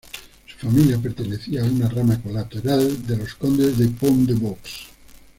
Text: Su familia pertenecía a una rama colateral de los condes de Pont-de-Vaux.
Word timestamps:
Su 0.47 0.57
familia 0.57 0.97
pertenecía 0.97 1.61
a 1.61 1.65
una 1.65 1.87
rama 1.87 2.19
colateral 2.23 3.05
de 3.05 3.17
los 3.17 3.35
condes 3.35 3.77
de 3.77 3.87
Pont-de-Vaux. 3.89 4.87